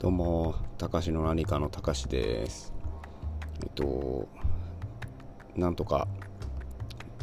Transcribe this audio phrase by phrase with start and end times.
[0.00, 2.72] どうも、たかしの何かのたかしです。
[3.62, 4.26] えっと、
[5.54, 6.08] なんとか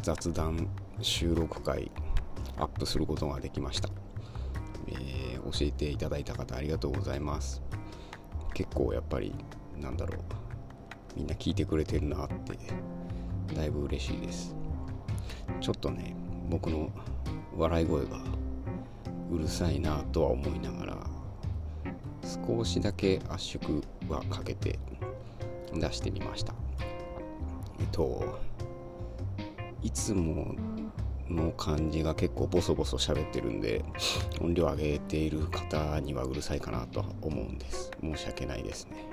[0.00, 0.68] 雑談
[1.02, 1.90] 収録会
[2.56, 3.88] アップすることができました。
[4.86, 7.60] えー、教えていただいた方ありがとうございます。
[8.54, 9.34] 結構やっぱり、
[9.80, 10.20] なんだろう、
[11.16, 12.56] みんな聞いてくれてるなって、
[13.56, 14.54] だいぶ嬉しいです。
[15.60, 16.14] ちょっとね、
[16.48, 16.92] 僕の
[17.56, 18.20] 笑い声が
[19.32, 20.97] うるさいなとは思いながら
[22.28, 24.78] 少しだけ圧縮はかけて
[25.72, 26.54] 出してみました。
[27.80, 28.38] えっと
[29.82, 30.54] いつも
[31.30, 33.84] の感じが結構ボソボソ喋ってるんで
[34.40, 37.90] 音量上げている方にはうるさいかなと思うんです。
[38.02, 39.06] 申し訳ないですね。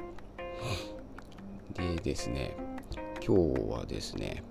[1.73, 2.55] でですね
[3.25, 4.43] 今日はですね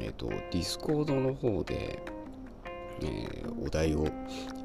[0.00, 2.02] えっとディスコードの方で、
[3.00, 4.06] えー、お題を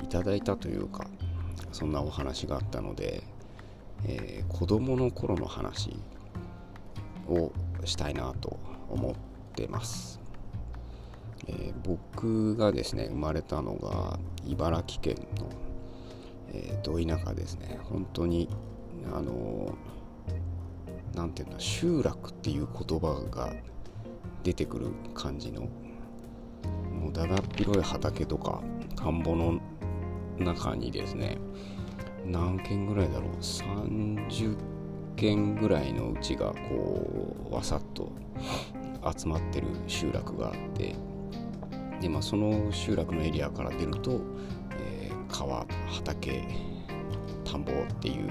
[0.03, 1.07] いただいたというか
[1.72, 3.23] そんなお話があったので
[4.05, 5.95] えー、子供の頃の話
[7.28, 7.52] を
[7.86, 9.16] したいなと思っ
[9.55, 10.19] てます、
[11.47, 15.50] えー、僕がですね生まれたのが茨城県の、
[16.50, 17.80] えー、田舎ですね。
[17.83, 18.50] 本当に
[19.13, 19.75] あの
[21.16, 23.53] 何て言うんだ集落っていう言葉が
[24.44, 28.61] 出てくる感じのもうだだっ広い畑とか
[28.95, 29.59] 田んぼの
[30.39, 31.38] 中にですね
[32.26, 34.58] 何軒ぐらいだろう？30
[35.16, 38.12] 軒ぐらいのうちがこうわさっと
[39.17, 40.95] 集まってる集落があって
[42.02, 44.22] で、まあ、その集落のエリアから出ると、
[44.80, 46.47] えー、川畑
[47.44, 48.30] 田んぼっていう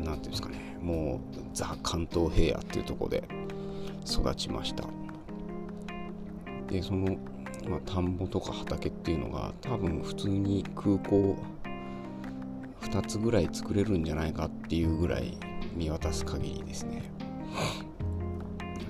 [0.00, 3.24] 何ていうんですかねもうザ関東平野っていうとこで
[4.06, 4.84] 育ちました。
[6.68, 7.16] でその、
[7.66, 11.36] まあ、田んぼとか畑っていうのが多分普通に空港
[12.82, 15.36] 2つぐらい作れるんじゃないかっていうぐらい
[15.74, 17.10] 見渡す限りですね。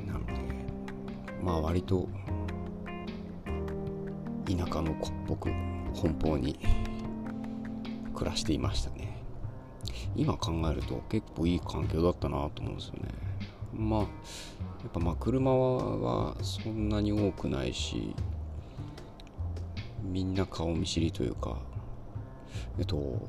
[0.07, 0.33] なので
[1.43, 2.09] まあ割と
[4.47, 5.49] 田舎の子っぽく
[5.95, 6.59] 奔放に
[8.15, 9.19] 暮らしていましたね。
[10.17, 13.09] 今考えると結構いい環境だったなと思うんですよね。
[13.73, 18.15] まあやっぱまあ車はそんなに多くないし
[20.03, 21.59] みんな顔見知りというか
[22.79, 23.29] えっと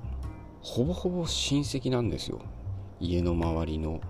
[0.61, 2.41] ほぼほぼ親戚なんですよ。
[2.99, 4.01] 家の周りの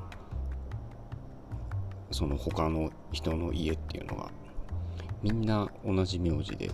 [2.12, 4.32] その他の人の家っていうのが。
[5.22, 6.72] みんな同じ名字で。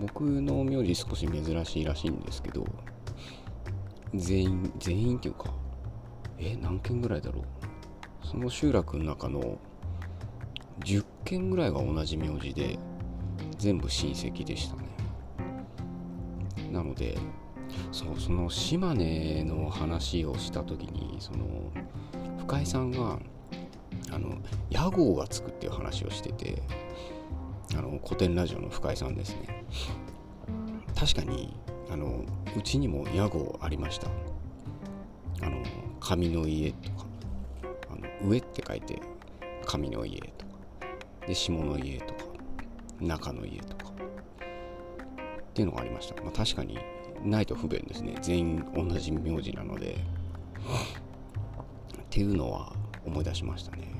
[0.00, 2.64] 僕の名字少し珍しいらしいんですけど
[4.14, 5.52] 全員全員っていうか
[6.38, 8.26] え何軒ぐらいだろう。
[8.26, 9.58] その集落の中の
[10.80, 12.78] 10軒ぐらいが同じ名字で
[13.60, 14.88] 全部親戚でしたね。
[16.72, 17.18] なので
[17.92, 21.70] そうその島根の話をした時にその
[22.38, 23.18] 深井さんが
[24.10, 24.38] あの
[24.70, 26.62] 屋号がつくっていう話をしてて
[27.76, 29.64] あの古典ラジオの深井さんですね。
[30.98, 31.54] 確かに
[31.90, 32.24] あの
[32.56, 34.08] うちにも屋号ありました。
[35.42, 35.62] あの
[36.00, 37.06] 上の家とか
[37.90, 39.00] あの上って書いて
[39.66, 40.52] 上の家とか
[41.26, 42.29] で下の家とか
[43.00, 43.90] 中の家とか。
[43.90, 46.78] っていうのがありました、まあ、確かに
[47.24, 48.16] ないと不便ですね。
[48.22, 49.96] 全員同じ名字なので。
[52.00, 52.72] っていうのは
[53.04, 53.90] 思い出しましたね。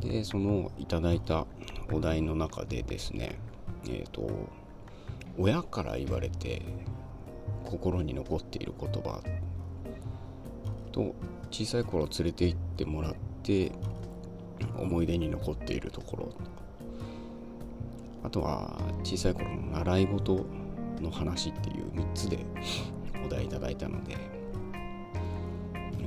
[0.00, 1.46] でそのいただいた
[1.92, 3.38] お題の中でですね
[3.86, 4.30] えっ、ー、と
[5.38, 6.62] 親から言われて
[7.64, 9.22] 心に残っている言葉
[10.92, 11.14] と
[11.50, 13.72] 小さい頃連れて行ってもらって
[14.78, 16.32] 思い出に残っているところ。
[18.22, 20.46] あとは小さい頃の習い事
[21.00, 22.44] の話っていう3つで
[23.24, 24.40] お題いただいたので。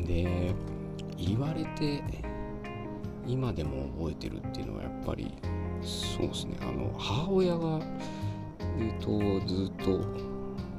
[0.06, 0.53] で
[1.18, 2.03] 言われて
[3.25, 5.34] 今でも覚えてるっていうのはやっぱり
[5.81, 6.58] そうですね。
[6.62, 7.80] あの母親が
[8.77, 10.00] えっとずっと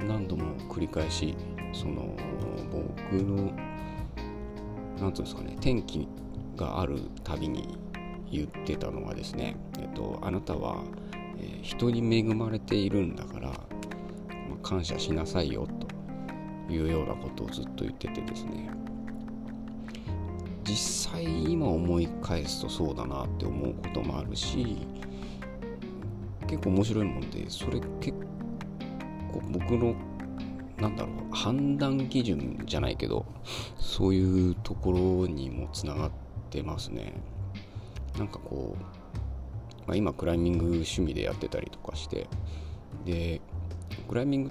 [0.05, 1.35] 何度も繰り返し
[1.73, 2.17] その
[2.71, 3.53] 僕の
[4.99, 6.07] 何ていうんですかね天気
[6.57, 7.79] があるたびに
[8.31, 10.83] 言ってたのはですねえっとあなたは
[11.39, 13.55] え人に恵まれているんだから、ま
[14.63, 15.67] あ、感謝しなさいよ
[16.69, 18.71] というようなことをずっと言っててですね。
[20.65, 24.79] 実際今思い返すとそうだなって思うこともあるし
[26.49, 28.19] 結構面白いもんでそれ結
[29.31, 29.95] 構僕の
[30.79, 33.27] なんだろう判断基準じゃないけど
[33.77, 36.24] そういうところにもつながって
[36.63, 37.13] ますね。
[38.19, 38.85] なんかこう
[39.87, 42.27] まあ、今クライミング趣味でやってたりとかして
[43.05, 43.41] で
[44.09, 44.51] クライミング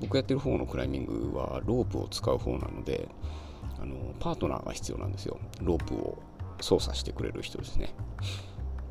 [0.00, 3.08] 僕やってる方のクライミングはロープを使う方なので
[3.80, 5.38] あのパートナーが必要なんですよ。
[5.60, 6.18] ロープを
[6.60, 7.94] 操作してくれる人ですね。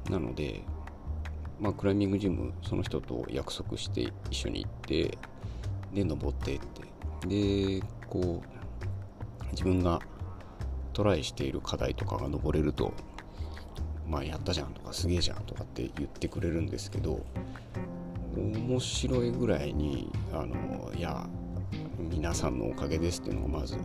[0.09, 0.61] なので
[1.59, 5.17] まあクライミングジムその人と約束して一緒に行って
[5.93, 6.87] で登ってって。
[7.27, 9.99] でこう自分が
[10.97, 12.91] トライしている課題とかが登れると
[14.07, 17.23] まあやったじゃんとかすげえじゃんとかって言ってくれるんですけど
[18.35, 21.27] 面白いぐらいにあのいや
[21.99, 23.77] 皆さんのおかげですっていうのがまず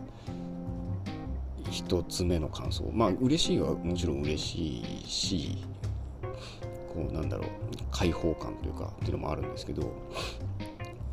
[1.65, 2.89] 1つ目の感想。
[2.91, 5.57] まあ嬉しいはもちろん嬉しいし
[6.91, 7.47] こうなんだろう
[7.91, 9.93] 開放感というかっていうのもあるんですけど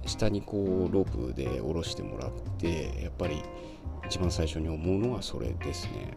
[0.06, 3.42] 下にこうロープで下ろしてもらってやっぱり
[4.06, 6.16] 一番最初に思うのはそれですね。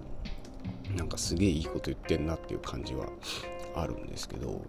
[0.96, 3.08] なんかすげえいいこと言ってんなっていう感じは
[3.76, 4.64] あるんですけどこ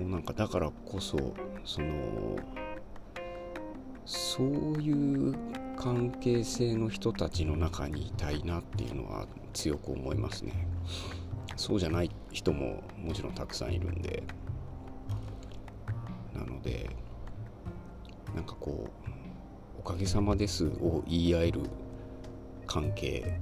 [0.00, 1.18] うなんかだからこそ
[1.64, 2.36] その
[4.04, 4.46] そう
[4.80, 5.34] いう
[5.76, 10.66] 関係性の人たちの中にいたいなっていうのは強く思いますね。
[11.56, 14.22] そうじゃない人ももちろんたくさんいるんで。
[16.34, 16.88] なので
[18.40, 19.10] なんかこう
[19.78, 21.60] 「おかげさまです」を言い合える
[22.66, 23.38] 関係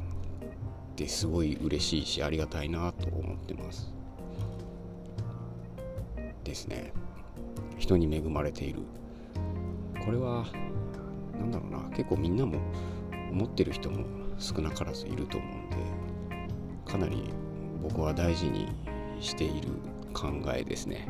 [0.92, 3.94] ってすごい嬉しいしありがたいなと思ってます。
[6.42, 6.92] ですね。
[7.78, 8.80] 人に恵まれている。
[10.04, 10.44] これは
[11.38, 11.78] 何だろうな。
[11.96, 12.58] 結構みんなも
[13.30, 14.04] 思ってる人も
[14.36, 15.76] 少なからずいると思うんで
[16.90, 17.30] かなり
[17.84, 18.66] 僕は大事に
[19.20, 19.68] している
[20.12, 21.06] 考えですね。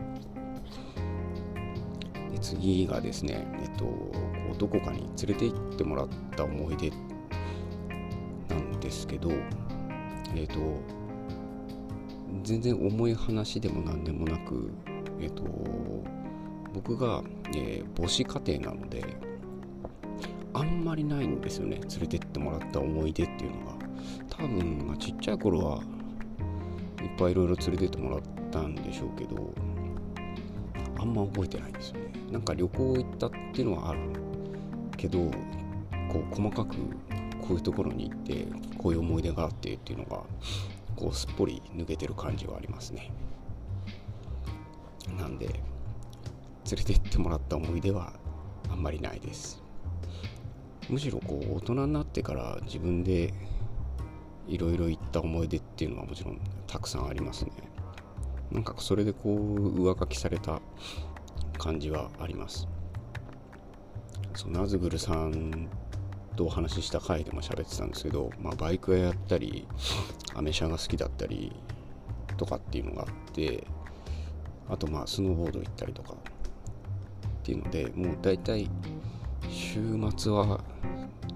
[2.38, 4.12] 次がですねえっとこ
[4.54, 6.90] うどこかに連れて行ってもらった思い出
[8.48, 9.30] なんですけど
[10.34, 10.54] えっと
[12.42, 14.70] 全然重い話でも何でもなく
[15.20, 15.42] えっと
[16.72, 17.22] 僕が、
[17.54, 19.04] えー、母子家庭なので
[20.54, 23.78] あんまりないんですよね連れてってもらった思い出っていうのが。
[24.38, 25.82] 多分、まあ、ちっちゃい頃は
[27.02, 28.20] いっぱいいろいろ連れてってもらっ
[28.50, 29.52] たんでしょうけど
[30.98, 32.12] あんま覚えてないんですよね。
[32.30, 34.00] なんか旅行行ったっていうのはある
[34.96, 35.18] けど
[36.12, 36.76] こう細かく
[37.40, 38.46] こういうところに行って
[38.76, 40.22] こういう思い出があってっていうのが
[40.96, 43.12] こうすっぽり抜けてる感じはありますね。
[45.16, 45.54] なんで連
[46.76, 48.12] れて行ってもらった思い出は
[48.70, 49.62] あんまりないです。
[50.90, 53.32] むしろこう大人になってから自分で
[54.46, 57.52] いろいろ行った思い出っていうのはもちろんたくさんありますね。
[58.50, 60.60] なんかそれでこう上書きされた
[61.58, 62.68] 感じはあります。
[64.34, 65.68] そうナズグルさん
[66.36, 69.66] とお話しした回でも喋ってたんですけど、まあ、バイク屋やったり
[70.34, 71.52] アメ車が好きだったり
[72.36, 73.66] とかっていうのがあって
[74.68, 76.16] あとまあスノーボード行ったりとかっ
[77.42, 78.70] ていうのでもう大体
[79.50, 79.80] 週
[80.16, 80.60] 末は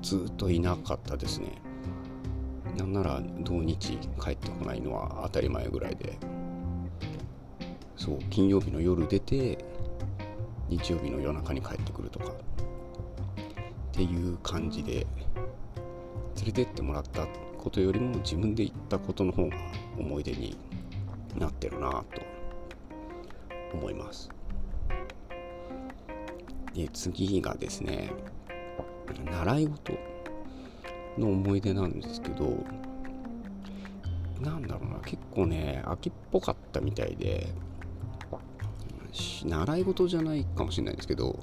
[0.00, 1.60] ずっといなかったですね。
[2.76, 6.16] なんなら土日帰ってこないのは当たり前ぐらいで。
[8.02, 9.64] そう金曜日の夜出て
[10.68, 12.34] 日曜日の夜中に帰ってくるとかっ
[13.92, 15.06] ていう感じで
[16.34, 19.56] 連れてってもらったことよりも自分で行ったことの方が
[19.96, 20.56] 思い出に
[21.38, 22.04] なってるなと
[23.72, 24.28] 思います。
[26.74, 28.10] で次がですね
[29.30, 29.92] 習い事
[31.18, 32.64] の思い出なんですけど
[34.40, 37.46] なんだろうな結構ね秋っぽかったみたいで
[39.12, 41.38] 習い事じゃないかもしれないですけど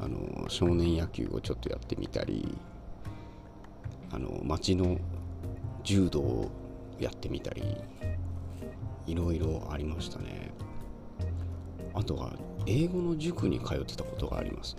[0.00, 2.56] あの少年野球をちょっとやってみたり
[4.10, 4.98] あの町の
[5.84, 6.50] 柔道を
[6.98, 7.76] やってみたり
[9.06, 10.52] いろいろありましたね。
[11.94, 12.32] あとは
[12.66, 14.76] 英語の塾に通ってたことがあります。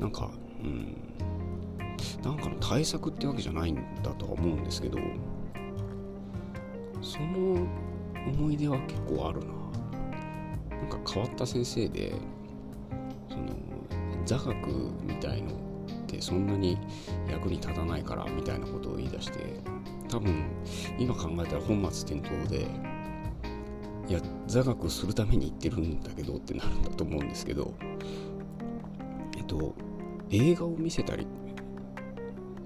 [0.00, 0.30] なんか
[0.62, 0.96] うん
[2.22, 4.98] なんかの対策ってわけじゃないんだとは思うんですけど
[7.02, 7.66] その
[8.26, 9.63] 思い出は結構あるな。
[10.84, 12.12] なんか変わった先生で
[13.30, 13.44] その
[14.26, 14.68] 座学
[15.02, 15.56] みたいのっ
[16.06, 16.78] てそんなに
[17.30, 19.38] 役に立たないからみたいなことを言い出して
[20.10, 20.44] 多分
[20.98, 22.66] 今考えたら本末転倒で
[24.06, 27.72] いや座学するために行ってるんだけどってなるんだと思うんですけど
[29.38, 29.74] えっと
[30.30, 31.26] 映画を見せたり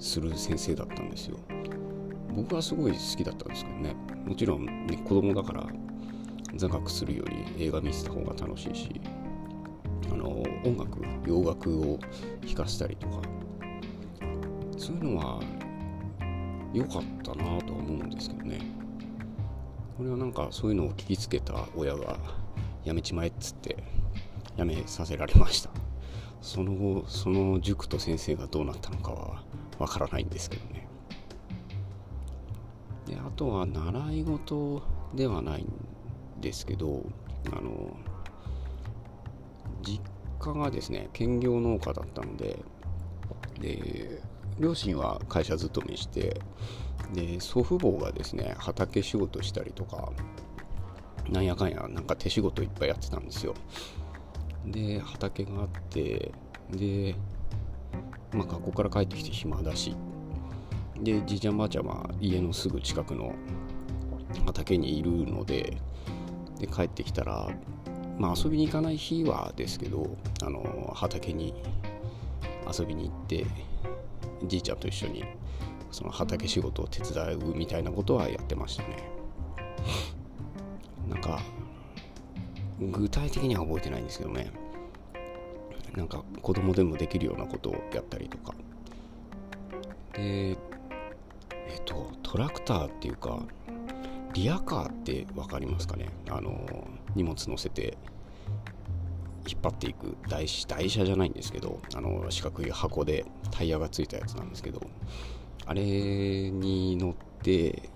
[0.01, 1.39] する先生だったんですよ。
[2.35, 3.97] 僕はすごい好きだったんですけどね。
[4.25, 5.67] もちろん、ね、子供だから
[6.57, 7.25] 座学するよ
[7.57, 9.01] り映画見せた方が楽しいし
[10.13, 11.99] あの音楽洋楽を
[12.45, 13.23] 弾かせたりとか。
[14.79, 15.41] そういうのは
[16.73, 18.61] 良かったなと思うんですけどね。
[19.97, 22.17] これはなんかそういうのを聞きつけた親が
[22.85, 23.77] やめちまえっつって
[24.57, 25.71] やめさせられました。
[26.41, 29.43] その後その塾と先生がどうなったのかは
[29.81, 30.87] わからないんですけどね。
[33.07, 34.83] であとは習い事
[35.15, 35.78] ではないん
[36.41, 37.05] ですけど
[37.53, 37.97] あの
[39.83, 40.01] 実
[40.39, 42.59] 家がですね兼業農家だったので
[43.61, 44.21] で
[44.59, 46.41] 両親は会社勤めして
[47.13, 50.13] で祖父母がですね畑仕事したりとか
[51.31, 53.55] なんやかんやなんか手仕事いっぱいやってたんですよ。
[54.67, 56.33] で畑があって
[56.71, 57.15] で
[58.33, 59.97] まあ学校から帰ってきて暇だし
[61.01, 63.35] でじいちゃんばあちゃんは家のすぐ近くの
[64.45, 65.77] 畑にいるので
[66.59, 67.49] で帰ってきたら
[68.19, 71.55] まあ遊びに行かない日はですけどあの畑に
[72.71, 73.47] 遊びに行って
[74.45, 75.25] じいちゃんと一緒に
[75.91, 79.11] その畑仕事を手伝うみたいなことはやってましたね。
[81.09, 81.41] なんか
[82.79, 84.51] 具体的には覚えてないんですけどね。
[85.97, 88.55] なんか子供でもできるようなことをやったりとか。
[90.13, 90.57] でえっ
[91.85, 93.41] とトラクターっていうか
[94.35, 96.09] リアカーって分かりますかね？
[96.31, 96.67] あの
[97.15, 97.99] 荷物乗せて
[99.47, 104.81] 引っ張っていく台台車じゃないんですけどあの四角い箱でタイヤがついたやつなんですけど
[105.67, 107.91] あれに乗って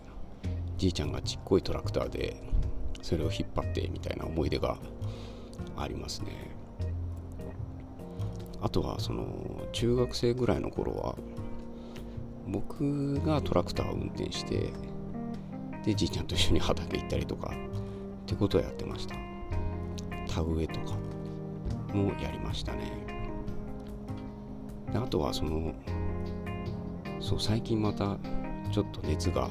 [0.78, 2.36] じいちゃんがちっこいトラクターで
[3.02, 4.78] それを引っ張ってみたいな思い出が
[5.76, 6.50] ありますね。
[8.60, 9.26] あとはその
[9.72, 11.16] 中学生ぐらいの頃は
[12.46, 14.70] 僕がトラクターを運転して
[15.84, 19.16] でじいちゃんと一緒に畑行ったりとかってことをやってました。
[20.32, 20.96] 田植えとか
[21.92, 22.90] もやりましたね。
[24.92, 25.74] であとはその
[27.20, 28.18] そう最近また
[28.70, 29.48] ちょっと熱が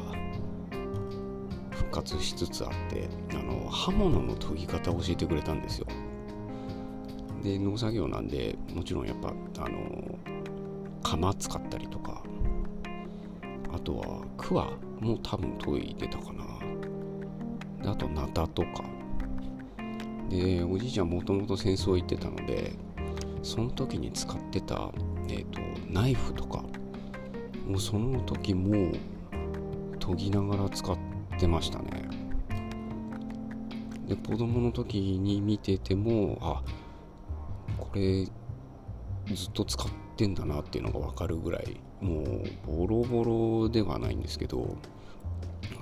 [1.71, 5.87] 復活しつつあってあの刃物の研ぎ方を教えてくれたんですよ。
[7.43, 9.33] で農作業なんでもちろんやっぱ
[9.63, 10.19] あの
[11.01, 12.23] 釜使ったりとか
[13.73, 16.45] あとはクワも多分研いでたかな。
[17.83, 18.83] であとナタとか。
[20.29, 22.71] でおじいちゃんもともと戦争行ってたので
[23.43, 24.89] その時に使ってた、
[25.27, 25.59] えーと、
[25.89, 26.63] ナイフとか
[27.67, 28.93] もうその時も
[29.99, 30.97] 研ぎながら使っ
[31.37, 32.07] てましたね。
[34.07, 36.61] で子供の時に見ててもあ
[37.77, 38.25] これ
[39.33, 39.87] ずっと使っ
[40.17, 43.23] てんだなっていうのが分かるぐらいもうボロボ
[43.63, 44.75] ロではないんですけど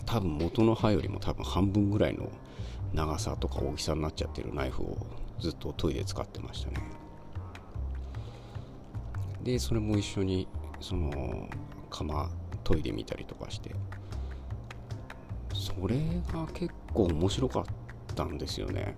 [0.06, 2.30] 多分元の刃よりも多分半分ぐらいの
[2.94, 4.98] 長さとか大きさになっちゃってるナイフを
[5.40, 6.78] ずっと研いで使ってましたね。
[9.44, 10.48] でそれも一緒に
[10.82, 11.48] その
[11.90, 12.30] 釜
[12.64, 13.74] 研いでみたりとかして。
[15.54, 15.98] それ
[16.34, 17.66] が結構面白かっ
[18.16, 18.96] たんですよね。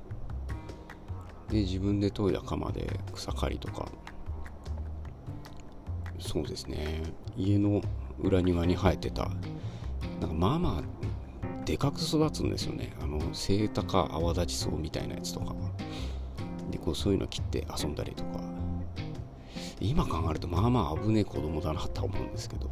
[1.49, 3.87] で自分で研いだ釜で草刈りとか。
[6.21, 7.01] そうですね。
[7.35, 7.81] 家の
[8.19, 9.29] 裏庭に生えてた
[10.19, 12.93] なんかまあまあでかく育つんですよね。
[13.01, 15.55] あのセイタカ泡立ち草みたいなやつとか。
[16.69, 18.39] でこうそういうの切って遊んだりとか。
[19.79, 22.67] 今考えるとまあまあ危ねえ子供だなと思うんですけど。
[22.67, 22.71] っ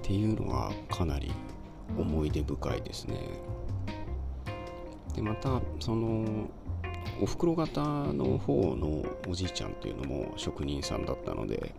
[0.00, 1.32] ていうのがかなり
[1.98, 3.18] 思い出深いですね。
[5.14, 6.48] でまたその
[7.20, 7.80] おふくろ方
[8.12, 11.74] の方のおじいちゃんっていうのも職人さんだったので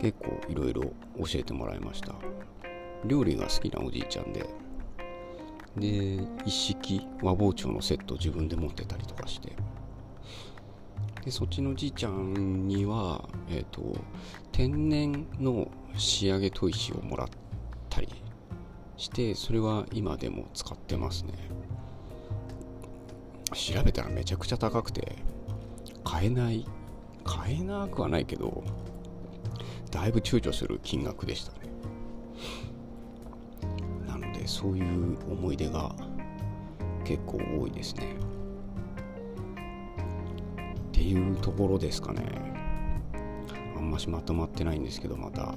[0.00, 2.14] 結構いろいろ教えてもらいました。
[3.04, 4.46] 料理が好きなおじいちゃんで。
[5.76, 9.52] で一式和包丁のセット自分で持ってたりとかして。
[11.24, 13.94] でそっちのじいちゃんには、えー、と
[14.52, 17.28] 天然の仕上げ砥石をもらっ
[17.90, 18.08] たり
[18.96, 21.34] してそれは今でも使ってますね。
[23.52, 25.16] 調べたらめちゃくちゃ高くて
[26.04, 26.66] 買えない
[27.24, 28.62] 買えなくはないけど
[29.90, 31.58] だいぶ躊躇する金額でしたね。
[34.06, 35.94] なのでそういう思い出が
[37.04, 38.14] 結構多いですね。
[40.88, 42.22] っていうところですかね。
[43.76, 45.54] あんましまとまってないんですけどまた。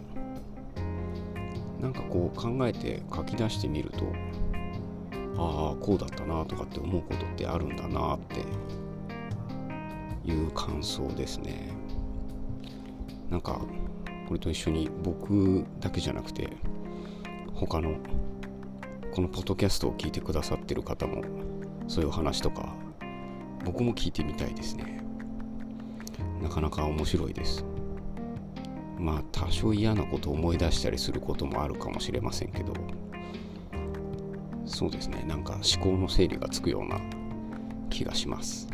[1.80, 4.06] なんかこう考えて書き出してみると
[5.38, 8.42] ああこうだったなとかって思うことってあるんだなって
[10.30, 11.74] いう感想ですね。
[13.30, 13.62] なんか
[14.28, 16.56] これと一緒に僕だけじゃなくて
[17.54, 17.96] 他の
[19.14, 21.24] このポッドキャストを聞いてくださってる方も
[21.88, 22.76] そういう話とか
[23.66, 25.04] 僕も聞いてみたいですね。
[26.42, 27.66] なかなか面白いです。
[29.00, 32.74] まあ多少嫌なことを思い出したりすることもあるかもしれませんけど。
[34.74, 35.24] そうですね。
[35.28, 37.00] なんか思考の整理がつくような
[37.92, 38.68] 気がします。
[38.68, 38.70] っ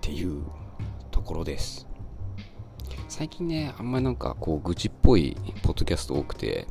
[0.00, 0.42] ていう
[1.10, 1.86] ところです。
[3.08, 6.66] 最近ねあんまりなんかこう愚痴っぽいポッドキャスト多くて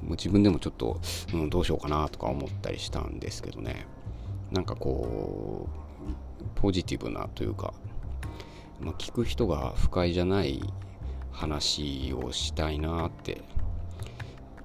[0.00, 1.00] もう自分でもちょっと、
[1.34, 3.86] うん、どうしようかなとか思ったりしたんですけどね。
[4.52, 5.72] なんかこう
[6.54, 7.74] ポジティブなというか、
[8.80, 10.62] まあ、聞く人が不快じゃない
[11.32, 13.42] 話をしたいなって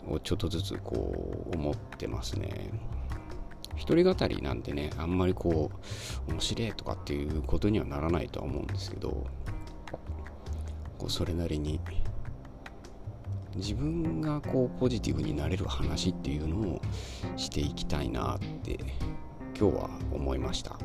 [0.10, 2.72] をちょっとずつこう思ってますね。
[3.76, 5.72] 一人語りなんてねあんまりこ
[6.28, 9.26] う面白いとかっていうことにはならないとは思うんですけど
[11.00, 11.80] こうそれなりに
[13.56, 16.82] 自分がこうポジティブになれる話っていうのを
[17.36, 18.78] していきたいなって
[19.60, 20.78] 今日は思いました。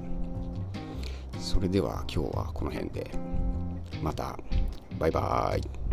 [1.39, 3.11] それでは今日はこの辺で
[4.03, 4.39] また
[4.99, 5.88] バイバーイ。